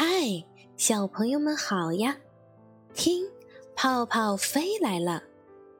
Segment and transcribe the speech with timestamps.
[0.00, 0.44] 嗨，
[0.76, 2.16] 小朋友们好呀！
[2.94, 3.26] 听，
[3.74, 5.24] 泡泡飞来了。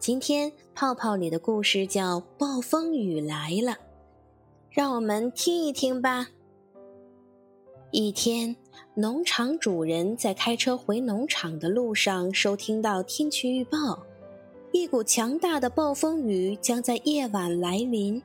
[0.00, 3.70] 今天泡泡里的故事叫《暴风雨来了》，
[4.68, 6.26] 让我们听一听吧。
[7.92, 8.56] 一天，
[8.94, 14.04] 农场主人在开车回农场的路上，收听到天气预报，
[14.72, 18.20] 一股强大的暴风雨将在夜晚来临。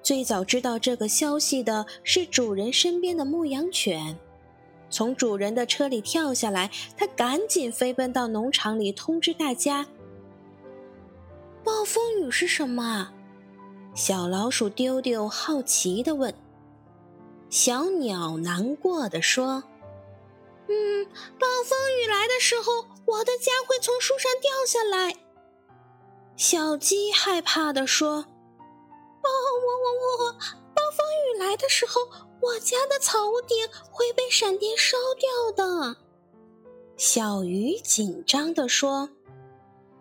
[0.00, 4.16] 最早知道这个消息的是主人身边的牧羊犬。
[4.96, 9.84] 从主人的车里跳下来，他赶紧飞奔到农场里通知大家
[11.62, 13.12] ：“暴风雨是什么？”
[13.94, 16.34] 小老鼠丢丢好奇地问。
[17.50, 19.64] 小鸟难过的说
[20.66, 21.04] ：“嗯，
[21.38, 25.14] 暴风雨来的时候，我的家会从树上掉下来。”
[26.38, 32.00] 小鸡害怕地说：“哦，我我我，暴风雨来的时候。”
[32.46, 33.56] 我家的草屋顶
[33.90, 35.96] 会被闪电烧掉的，
[36.96, 39.10] 小鱼紧张地说：“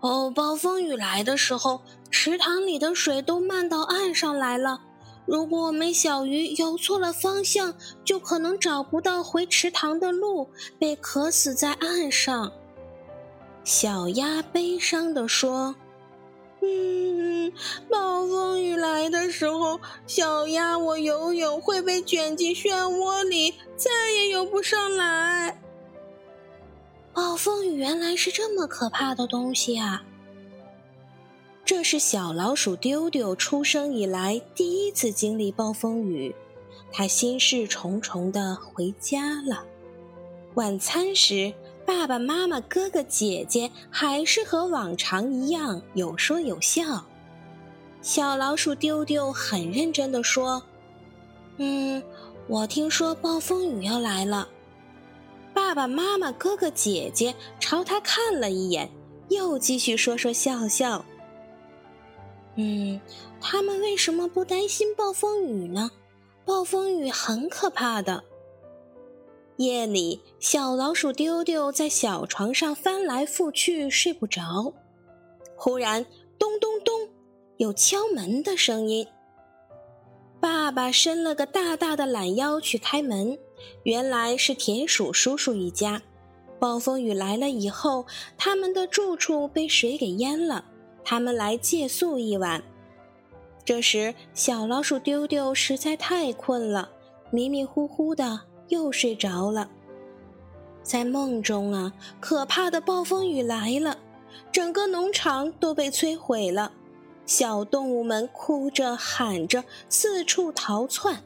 [0.00, 1.80] 哦，暴风雨来的时候，
[2.12, 4.80] 池塘里的水都漫到岸上来了。
[5.26, 10.48] 如果我们小鱼游错了方向，就可能找不到回池塘的路，
[10.78, 12.52] 被渴死在岸上。”
[13.64, 15.74] 小鸭悲伤地说。
[16.60, 17.52] 嗯，
[17.88, 25.60] 暴风雨来的时候，小鸭我游泳会被卷进漩涡里，再也游不上来。
[27.12, 30.02] 暴风雨原来是这么可怕的东西啊！
[31.64, 36.34] 这是小老鼠丢丢出生以来第一次经历暴风雨，
[36.92, 39.64] 它心事重重的回家了。
[40.54, 41.52] 晚餐时。
[41.86, 47.02] 爸爸妈妈、哥哥姐姐还是和往常一样有说有笑。
[48.08, 50.62] 小老鼠丢丢很认真地说
[51.58, 52.02] ：“嗯，
[52.46, 54.48] 我听说暴风雨要来了。”
[55.52, 58.90] 爸爸妈妈、哥哥姐姐朝他看了一眼，
[59.28, 61.04] 又继续说说笑笑。
[62.54, 62.98] 嗯，
[63.42, 65.90] 他们为什么不担心暴风雨呢？
[66.46, 68.24] 暴风雨很可怕的。
[69.58, 74.72] 夜里，小老鼠丢丢在小床上翻来覆去，睡不着。
[75.56, 76.06] 忽然，
[76.38, 77.07] 咚咚咚，
[77.58, 79.04] 有敲门的声音。
[80.40, 83.36] 爸爸伸了个大大的懒腰去开门，
[83.82, 86.00] 原来是田鼠叔叔一家。
[86.60, 90.64] 暴风雨来了以后，他们的住处被水给淹了，
[91.04, 92.62] 他们来借宿一晚。
[93.64, 96.88] 这时，小老鼠丢丢实在太困了，
[97.32, 98.42] 迷迷糊糊的。
[98.68, 99.70] 又睡着了，
[100.82, 103.96] 在梦中啊，可怕的暴风雨来了，
[104.52, 106.70] 整个农场都被摧毁了，
[107.28, 111.22] 小动物们哭着喊着四处逃窜，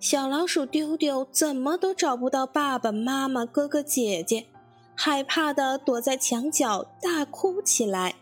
[0.00, 4.46] 小老鼠丢丢怎么都找不到爸爸妈妈、哥哥姐姐，
[4.94, 8.14] 害怕的躲在墙角大哭起来。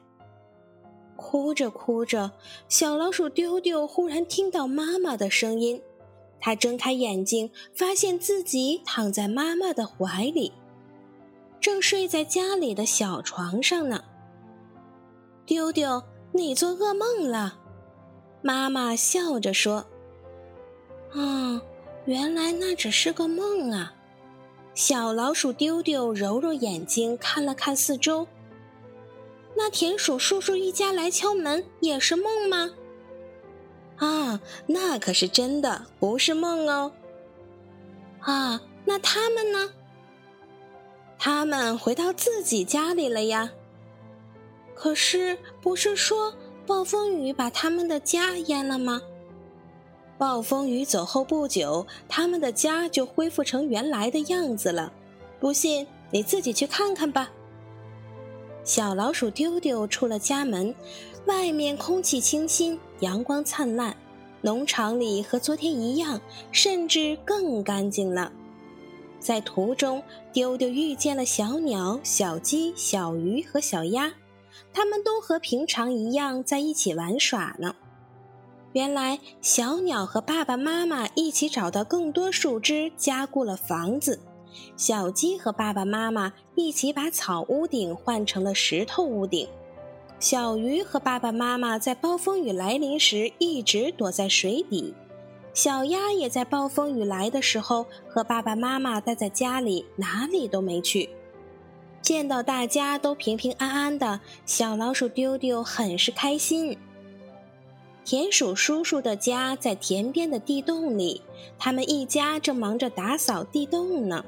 [1.14, 2.32] 哭着哭着，
[2.68, 5.80] 小老鼠丢丢忽然听到妈妈的声音。
[6.40, 10.52] 他睁开眼睛，发现自己躺在妈妈的怀里，
[11.60, 14.02] 正睡在家里的小床上呢。
[15.46, 16.02] 丢丢，
[16.36, 17.60] 你做噩梦了？
[18.42, 19.86] 妈妈笑着说
[21.14, 21.62] ：“啊，
[22.06, 23.94] 原来那只是个梦啊。”
[24.74, 28.26] 小老鼠丢丢揉揉眼睛，看了看四周。
[29.54, 32.72] 那田鼠叔叔一家来敲门，也是梦吗？
[33.98, 36.90] 啊，那可是真的，不是梦哦。
[38.18, 39.70] 啊，那他们呢？
[41.16, 43.52] 他们回到自己家里了呀。
[44.74, 46.34] 可是，不是说
[46.66, 49.00] 暴风雨把他们的家淹了吗？
[50.18, 54.92] 暴风雨走后不久，他们的家就恢复成原来的样子了。
[55.40, 57.30] 不信，你自己去看看吧。
[58.62, 60.74] 小老鼠丢丢出了家门。
[61.26, 63.96] 外面空气清新，阳光灿烂，
[64.42, 66.20] 农场里和昨天一样，
[66.52, 68.30] 甚至更干净了。
[69.18, 70.02] 在途中，
[70.34, 74.12] 丢丢遇见了小鸟、小鸡、小鱼和小鸭，
[74.72, 77.74] 它们都和平常一样在一起玩耍呢。
[78.72, 84.18] 原来，小鸟和爸爸妈妈一起找到更多树枝，加固了房子；
[84.76, 89.48] 小鸡和爸爸妈妈一起把草屋顶换成了石头屋顶。
[90.18, 94.94] 小鱼和爸爸妈妈在暴风雨来临时一直躲在水底，
[95.52, 101.10] 小鸭也在暴风雨来的时候和爸爸妈妈待在家里，哪里都没去。
[102.04, 106.76] 见到大家都平平安安的，小老鼠丢丢很是开心。
[108.04, 111.22] 田鼠叔叔的家在田边的地洞里，
[111.58, 114.22] 他们一家正忙着打扫地洞呢。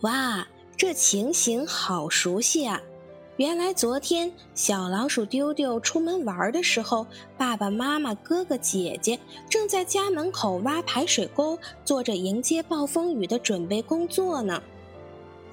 [0.00, 2.80] 哇，这情形好熟悉啊！
[3.36, 7.06] 原来昨天小老鼠丢丢出门玩的时候，
[7.36, 9.20] 爸爸妈妈、哥哥姐姐
[9.50, 14.62] 正在家门口挖排水沟，做着迎接暴风雨的准备工作呢。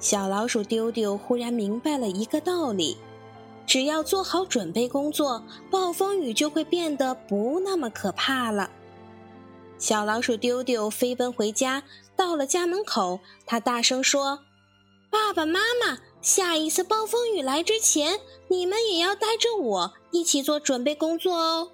[0.02, 2.98] 小老鼠丢丢忽然明白了一个道理。
[3.64, 8.68] 只要做好准备工作，暴风雨就会变得不那么可怕了。
[9.78, 11.84] 小老鼠丢丢飞奔回家，
[12.16, 14.40] 到了家门口，他大声说
[15.08, 18.18] ：“爸爸妈妈，下一次暴风雨来之前，
[18.48, 21.70] 你们也要带着我一起做准备工作哦。”